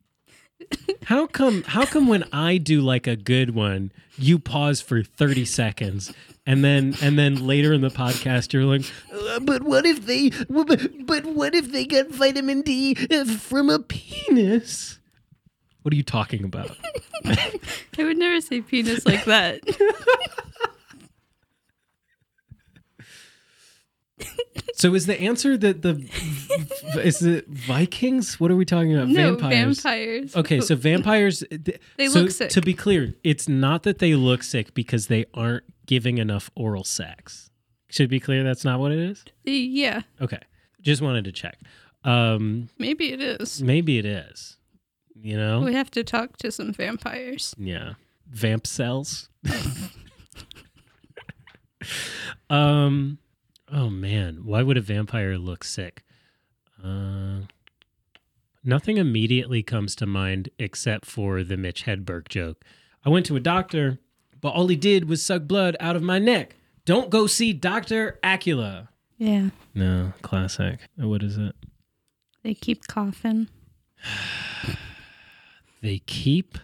[1.04, 5.44] how come how come when i do like a good one you pause for 30
[5.44, 6.12] seconds
[6.46, 10.30] and then and then later in the podcast you're like "Uh, but what if they
[10.48, 14.98] but, but what if they got vitamin d uh, from a penis
[15.82, 16.76] what are you talking about
[17.24, 19.60] I would never say penis like that.
[24.74, 26.04] so is the answer that the
[27.02, 30.36] is it vikings what are we talking about no, vampires vampires.
[30.36, 31.44] Okay, so vampires
[31.96, 32.50] they so look sick.
[32.50, 36.84] To be clear, it's not that they look sick because they aren't giving enough oral
[36.84, 37.50] sex.
[37.88, 39.24] Should be clear that's not what it is.
[39.44, 40.38] yeah, Okay,
[40.80, 41.58] just wanted to check.
[42.04, 43.62] Um, maybe it is.
[43.62, 44.56] maybe it is.
[45.14, 47.54] You know, We have to talk to some vampires.
[47.58, 47.92] yeah,
[48.28, 49.28] vamp cells.
[52.50, 53.18] um,
[53.70, 56.02] oh man, why would a vampire look sick?
[56.82, 57.40] Uh,
[58.64, 62.64] nothing immediately comes to mind except for the Mitch Hedberg joke.
[63.04, 63.98] I went to a doctor,
[64.42, 66.56] but all he did was suck blood out of my neck.
[66.84, 68.88] Don't go see Doctor Acula.
[69.16, 70.80] Yeah, No, classic.
[70.96, 71.54] What is it?
[72.42, 73.48] they keep coughing.
[75.80, 76.58] They keep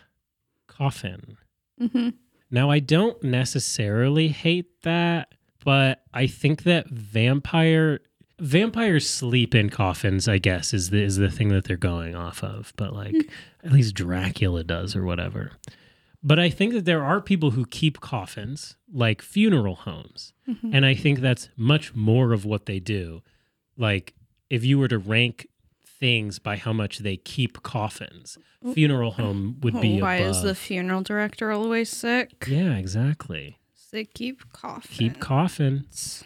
[0.68, 1.38] coffin.
[1.80, 2.10] hmm
[2.50, 7.98] Now, I don't necessarily hate that, but I think that vampire
[8.38, 10.28] vampires sleep in coffins.
[10.28, 12.72] I guess is the is the thing that they're going off of.
[12.76, 13.14] But like,
[13.64, 15.50] at least Dracula does or whatever.
[16.22, 20.32] But I think that there are people who keep coffins, like funeral homes,
[20.72, 23.22] and I think that's much more of what they do.
[23.76, 24.14] Like,
[24.50, 25.46] if you were to rank
[25.84, 28.36] things by how much they keep coffins,
[28.74, 30.30] funeral home would be Why above.
[30.36, 32.44] is the funeral director always sick?
[32.48, 33.58] yeah, exactly.
[33.92, 34.96] They keep coughing.
[34.96, 36.24] keep coffins.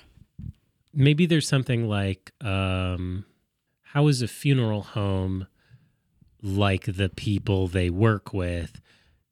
[0.95, 3.25] Maybe there's something like, um,
[3.83, 5.47] how is a funeral home
[6.43, 8.81] like the people they work with?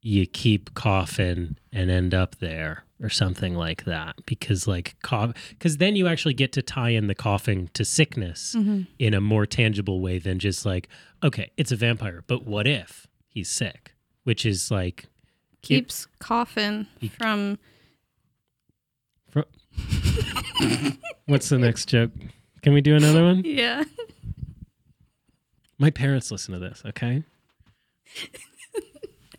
[0.01, 4.15] You keep coughing and end up there, or something like that.
[4.25, 8.55] Because like cough, because then you actually get to tie in the coughing to sickness
[8.57, 8.87] Mhm.
[8.99, 10.87] in a more tangible way than just like,
[11.23, 13.93] okay, it's a vampire, but what if he's sick?
[14.23, 15.05] Which is like
[15.61, 17.59] Keeps coughing He- from.
[21.27, 22.11] What's the next joke?
[22.63, 23.43] Can we do another one?
[23.45, 23.83] Yeah.
[25.77, 27.23] My parents listen to this, okay?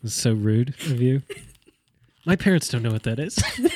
[0.03, 1.23] It's so rude of you.
[2.27, 3.37] My parents don't know what that is.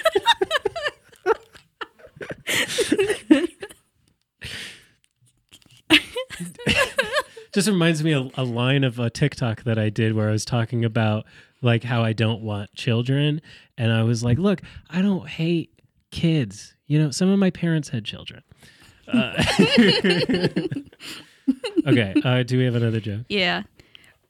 [7.53, 10.45] Just reminds me of a line of a TikTok that I did where I was
[10.45, 11.25] talking about
[11.63, 13.41] like how I don't want children,
[13.79, 14.61] and I was like, "Look,
[14.91, 15.71] I don't hate
[16.11, 16.75] kids.
[16.87, 18.43] You know, some of my parents had children."
[19.09, 19.43] Uh,
[21.87, 23.25] okay, uh, do we have another joke?
[23.29, 23.63] Yeah.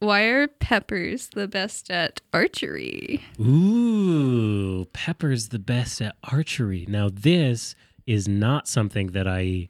[0.07, 3.25] Why are peppers the best at archery?
[3.40, 6.87] Ooh, Pepper's the best at archery.
[6.88, 7.75] Now, this
[8.07, 9.69] is not something that I.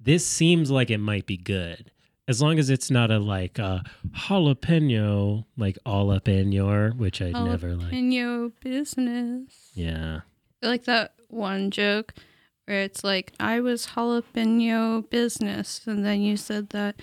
[0.00, 1.90] This seems like it might be good,
[2.26, 7.20] as long as it's not a like a jalapeno, like all up in your, which
[7.20, 7.92] i'd never like.
[7.92, 9.70] Jalapeno business.
[9.74, 10.20] Yeah,
[10.62, 12.14] I like that one joke
[12.64, 15.82] where it's like, I was jalapeno business.
[15.86, 17.02] And then you said that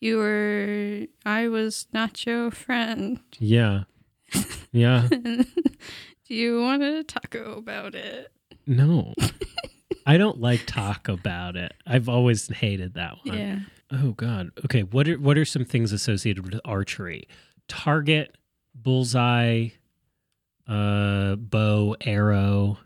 [0.00, 3.20] you were, I was not your friend.
[3.38, 3.84] yeah,
[4.72, 5.08] yeah.
[5.10, 8.32] Do you want to taco about it?
[8.66, 9.14] No,
[10.06, 11.72] I don't like talk about it.
[11.86, 13.36] I've always hated that one.
[13.38, 13.58] Yeah.
[13.90, 14.50] Oh God.
[14.64, 14.82] Okay.
[14.84, 17.26] What are what are some things associated with archery?
[17.66, 18.36] Target,
[18.74, 19.70] bullseye,
[20.68, 22.78] uh, bow, arrow,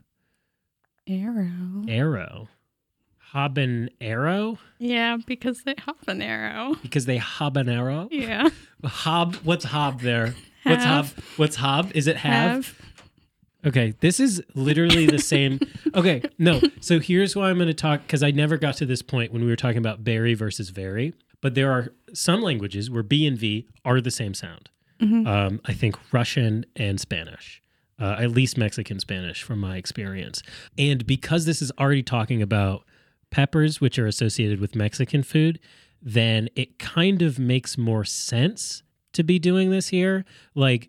[1.07, 1.85] Arrow.
[1.87, 2.49] arrow,
[3.35, 3.59] hob
[4.01, 6.77] arrow Yeah, because they hop an arrow.
[6.83, 8.09] because they hob an arrow.
[8.11, 8.49] Yeah.
[8.85, 9.35] Hob.
[9.37, 10.35] What's hob there?
[10.63, 11.07] What's hob?
[11.37, 11.91] What's hob?
[11.95, 12.67] Is it have?
[12.69, 12.81] Have.
[13.67, 15.59] Okay, this is literally the same.
[15.97, 16.61] Okay, no.
[16.81, 19.43] So here's why I'm going to talk because I never got to this point when
[19.45, 21.15] we were talking about Barry versus Very.
[21.41, 24.71] but there are some languages where B and V are the same sound.
[25.01, 25.25] Mhm.
[25.29, 27.63] Um, I think Russian and Spanish,
[28.01, 30.43] uh, at least Mexican Spanish from my experience.
[30.77, 32.83] And because this is already talking about
[33.35, 35.59] peppers, which are associated with Mexican food,
[36.01, 40.25] then it kind of makes more sense to be doing this here.
[40.55, 40.89] Like,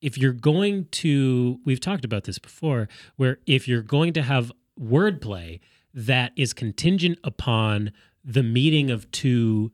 [0.00, 4.50] if you're going to, we've talked about this before, where if you're going to have
[4.78, 5.60] wordplay
[5.94, 7.92] that is contingent upon
[8.24, 9.70] the meeting of two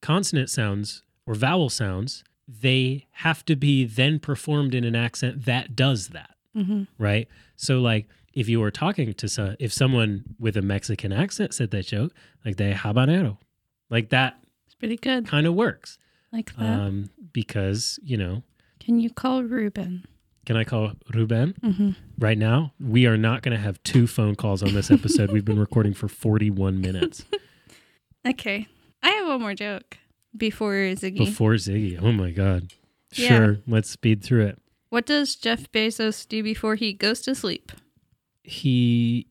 [0.00, 5.74] consonant sounds or vowel sounds, they have to be then performed in an accent that
[5.74, 7.28] does that hmm right?
[7.56, 11.70] So like if you were talking to some, if someone with a Mexican accent said
[11.72, 12.12] that joke,
[12.44, 13.38] like de habanero,
[13.90, 15.26] like that It's pretty good.
[15.26, 15.98] kind of works,
[16.32, 16.64] Like that.
[16.80, 18.44] um, because you know,
[18.78, 20.04] Can you call Ruben?
[20.44, 22.72] can I call Ruben hmm right now?
[22.78, 25.32] We are not going to have two phone calls on this episode.
[25.32, 27.24] We've been recording for forty-one minutes
[28.28, 28.66] Okay.
[29.02, 29.98] I have one more joke
[30.36, 31.18] before Ziggy.
[31.18, 31.98] before Ziggy.
[32.02, 32.72] Oh my god!
[33.14, 33.28] Yeah.
[33.28, 34.58] Sure, let's speed through it.
[34.90, 37.72] What does Jeff Bezos do before he goes to sleep?
[38.46, 39.26] He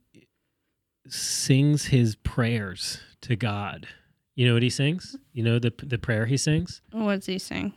[1.07, 3.87] sings his prayers to God.
[4.35, 5.15] You know what he sings?
[5.31, 6.81] You know the the prayer he sings?
[6.91, 7.71] What's he saying?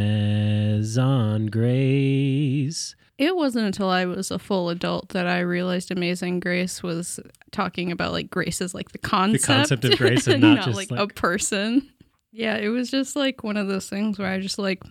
[0.00, 2.94] Amazon Grace.
[3.18, 7.20] It wasn't until I was a full adult that I realized Amazing Grace was
[7.52, 10.90] talking about like grace as like the concept, concept of grace and not just, like,
[10.90, 11.86] like- a person.
[12.32, 14.82] Yeah, it was just like one of those things where I just like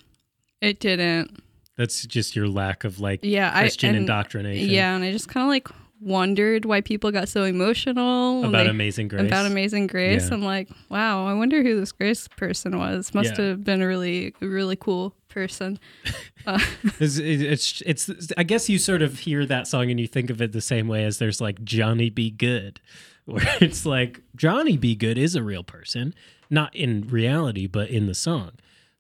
[0.62, 1.42] it didn't.
[1.80, 4.70] That's just your lack of like Yeah, Christian I, and, indoctrination.
[4.70, 5.70] Yeah, and I just kind of like
[6.02, 9.26] wondered why people got so emotional About they- Amazing Grace.
[9.28, 10.28] about Amazing Grace.
[10.28, 10.34] Yeah.
[10.34, 13.14] I'm like, wow, I wonder who this Grace person was.
[13.14, 13.46] Must Yeah.
[13.48, 15.80] have been a really, really cool person.
[16.48, 16.58] Uh,
[17.02, 20.30] It's, it's, it's, it's, I guess you sort of hear that song and you think
[20.30, 22.30] of it the same way as there's like Johnny B.
[22.32, 22.80] Goode,
[23.26, 24.96] where it's like Johnny B.
[24.96, 26.14] Goode is a real person,
[26.50, 28.52] not in reality, but in the song.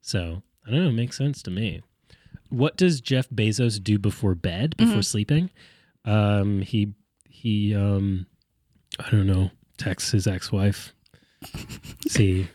[0.01, 1.81] So I don't know, it makes sense to me.
[2.49, 5.01] What does Jeff Bezos do before bed, before Mm-hmm.
[5.01, 5.49] sleeping?
[6.05, 6.93] Um, he,
[7.29, 8.25] he, um,
[8.99, 10.93] I don't know, texts his ex wife.
[12.07, 12.47] See,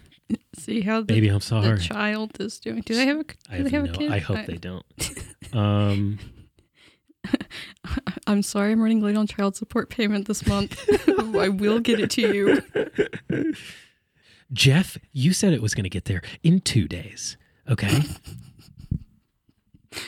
[0.58, 1.78] see how the, baby, I'm the sorry.
[1.78, 2.82] child is doing.
[2.82, 3.24] Do they have a?
[3.24, 4.12] Do I they have have no, a kid?
[4.12, 4.84] I hope they don't.
[5.52, 6.18] Um,
[8.26, 10.76] I'm sorry, I'm running late on child support payment this month.
[11.36, 13.54] I will get it to you.
[14.52, 17.36] Jeff, you said it was going to get there in two days.
[17.70, 18.02] Okay.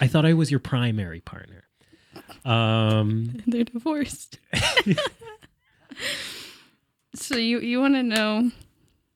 [0.00, 1.64] I thought I was your primary partner.
[2.44, 4.38] Um, They're divorced.
[7.14, 8.50] so you you want to know?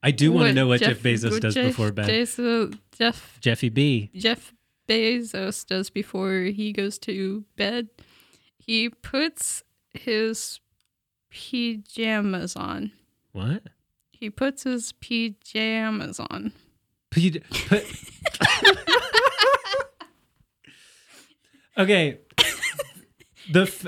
[0.03, 2.07] I do want to know what Jeff, Bezos what does Jeff before bed.
[2.07, 4.09] Bezos, Jeff Jeffy B.
[4.15, 4.53] Jeff
[4.87, 7.89] Bezos does before he goes to bed.
[8.57, 10.59] He puts his
[11.29, 12.91] pajamas on.
[13.31, 13.63] What?
[14.11, 16.53] He puts his pajamas on.
[17.09, 17.85] P- put-
[21.77, 22.19] okay.
[23.51, 23.85] The f-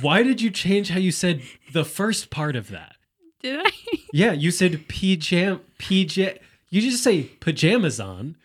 [0.00, 2.96] why did you change how you said the first part of that?
[3.40, 3.70] Did I?
[4.14, 6.38] Yeah, you said pjam pj.
[6.68, 8.36] You just say pajamas on.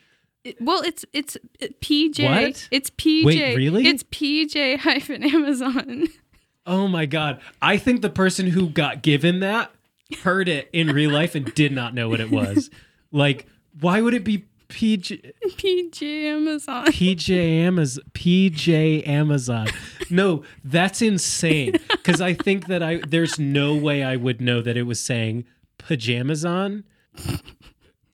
[0.46, 1.36] It- well, it's it's
[1.82, 2.24] PJ.
[2.24, 2.68] What?
[2.72, 3.26] It's PJ.
[3.26, 3.86] Wait, really?
[3.86, 6.08] It's PJ hyphen Amazon.
[6.66, 7.42] Oh my god.
[7.62, 9.72] I think the person who got given that
[10.24, 12.70] heard it in real life and did not know what it was.
[13.12, 13.46] Like,
[13.80, 16.86] why would it be PJ PJ Amazon.
[16.88, 19.68] PJ Amazon PJ Amazon?
[20.10, 21.74] No, that's insane.
[22.04, 25.46] Cuz I think that I there's no way I would know that it was saying
[25.78, 26.84] pajamas on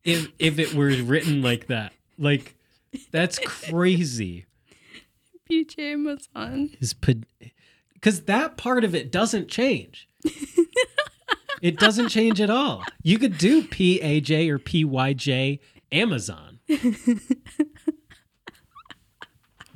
[0.03, 1.93] if if it were written like that.
[2.17, 2.55] Like
[3.11, 4.45] that's crazy.
[5.49, 6.69] PJ Amazon.
[6.79, 10.07] is because that part of it doesn't change.
[11.61, 12.83] it doesn't change at all.
[13.01, 15.59] You could do P A J or P Y J
[15.93, 16.59] Amazon.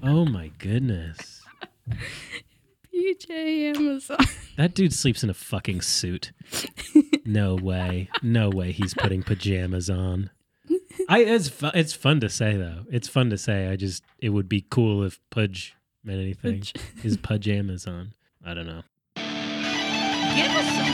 [0.03, 1.43] oh my goodness.
[2.93, 4.17] PJ Amazon.
[4.57, 6.31] That dude sleeps in a fucking suit.
[7.23, 8.09] No way.
[8.23, 10.31] No way he's putting pajamas on.
[11.07, 12.85] I it's fu- it's fun to say though.
[12.91, 13.67] It's fun to say.
[13.67, 16.61] I just it would be cool if pudge meant anything.
[16.61, 16.73] Pudge.
[17.01, 18.13] His pajamas on.
[18.43, 18.81] I don't know.
[19.15, 20.87] Give us some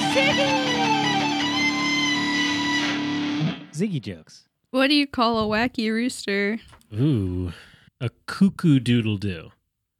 [3.74, 4.48] Ziggy jokes.
[4.74, 6.58] What do you call a wacky rooster?
[7.00, 7.54] Ooh,
[8.02, 9.52] a cuckoo doodle doo.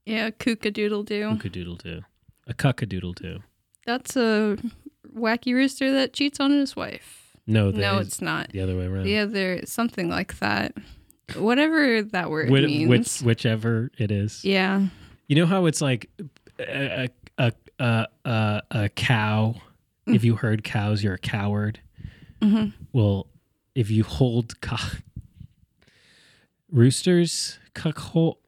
[0.08, 1.30] Yeah, kookadoodle doo.
[1.30, 2.02] Cuckoo doodle doo.
[2.48, 3.44] A cuckadoodle doo.
[3.86, 4.58] That's a
[5.16, 7.36] wacky rooster that cheats on his wife.
[7.46, 8.50] No, no, it's not.
[8.52, 9.06] the other way around.
[9.08, 10.74] Yeah, there something like that.
[11.38, 12.90] Whatever that word Which, means.
[12.90, 14.44] which, whichever it is.
[14.44, 14.88] yeah.
[15.28, 16.10] You know how it's like
[16.60, 19.54] a a a a, a cow.
[20.08, 21.80] If you herd cows, you're a coward.
[22.42, 23.28] hmm Well,
[23.76, 25.02] if you hold cock
[26.72, 28.40] roosters cuck hole?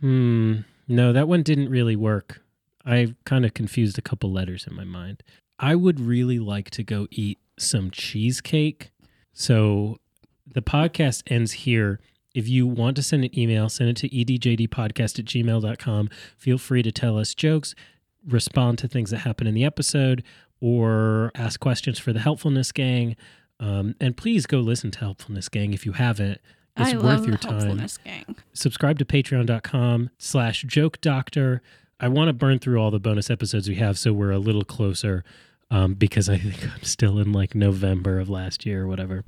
[0.00, 2.42] Hmm no that one didn't really work.
[2.84, 5.22] I kind of confused a couple letters in my mind.
[5.58, 8.90] I would really like to go eat some cheesecake.
[9.32, 9.98] So
[10.46, 12.00] the podcast ends here.
[12.34, 16.82] If you want to send an email send it to edjdpodcast at gmail.com feel free
[16.82, 17.74] to tell us jokes
[18.26, 20.24] respond to things that happen in the episode
[20.60, 23.14] or ask questions for the helpfulness gang
[23.60, 26.40] um, and please go listen to helpfulness gang if you haven't.
[26.76, 27.52] It's I worth your time.
[27.52, 28.36] Helpfulness gang.
[28.52, 31.62] subscribe to patreon.com slash joke doctor.
[32.00, 34.64] I want to burn through all the bonus episodes we have so we're a little
[34.64, 35.24] closer
[35.70, 39.24] um, because i think i'm still in like november of last year or whatever.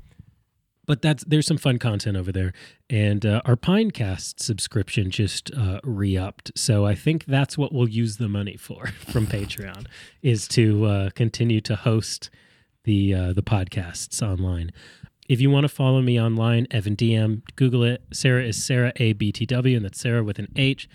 [0.86, 2.52] But that's there's some fun content over there.
[2.88, 6.52] And uh, our pinecast subscription just uh, re-upped.
[6.56, 9.86] So i think that's what we'll use the money for from patreon
[10.22, 12.30] is to uh, continue to host
[12.87, 14.70] the uh, the podcasts online
[15.28, 19.12] if you want to follow me online Evan Diem google it sarah is sarah a
[19.12, 20.89] b t w and that's sarah with an H.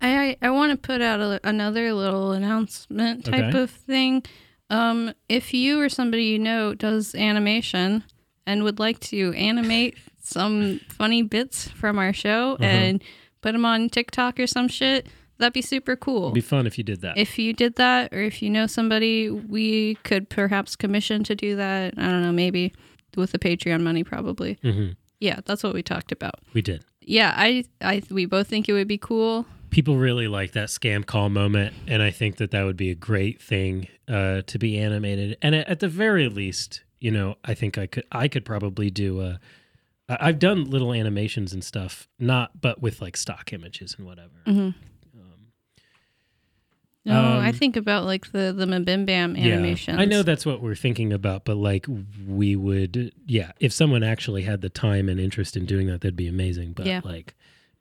[0.00, 3.58] I I want to put out a, another little announcement type Okay.
[3.62, 4.22] of thing.
[4.70, 8.04] Um, if you or somebody you know does animation
[8.46, 12.64] and would like to animate some funny bits from our show Uh-huh.
[12.64, 13.04] and
[13.40, 15.06] put them on TikTok or some shit,
[15.38, 16.24] that'd be super cool.
[16.24, 18.66] it'd be fun if you did that if you did that, or if you know
[18.66, 22.72] somebody we could perhaps commission to do that, I don't know, maybe
[23.16, 24.58] with the Patreon money, probably.
[24.62, 24.88] hmm
[25.20, 26.36] Yeah, that's what we talked about.
[26.54, 29.46] we did Yeah, I, I, we both think it would be cool.
[29.70, 32.94] people really like that scam call moment and i think that that would be a
[32.94, 37.52] great thing uh, to be animated and at, at the very least you know i
[37.54, 39.38] think i could i could probably do a
[40.08, 44.72] i've done little animations and stuff not but with like stock images and whatever
[47.08, 47.14] Mhm.
[47.14, 50.74] um, I think about like the the Mabim Bam yeah i know that's what we're
[50.74, 51.86] thinking about but like
[52.26, 56.16] we would yeah if someone actually had the time and interest in doing that that'd
[56.16, 57.00] be amazing but Yeah.
[57.04, 57.34] like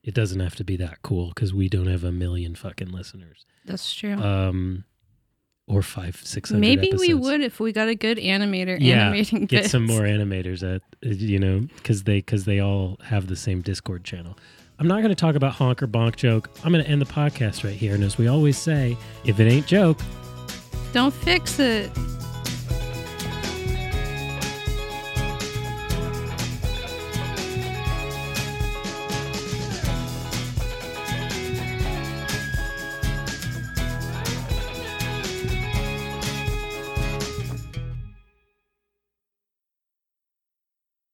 [0.04, 3.46] it doesn't have to be that cool because we don't have a million fucking listeners
[3.66, 4.14] that's true.
[4.16, 4.86] um
[5.68, 9.46] or five six hundred Maybe we would if we got a good animator yeah animating
[9.48, 13.62] get some more animators at you know because they because they all have the same
[13.62, 14.38] discord channel
[14.80, 17.06] i'm not going to talk about honk or bonk joke i'm going to end the
[17.06, 20.00] podcast right here and as we always say if it ain't joke
[20.94, 21.92] Don't fix it.